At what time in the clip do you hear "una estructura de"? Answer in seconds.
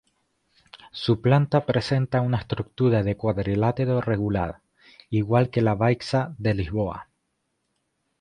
2.21-3.15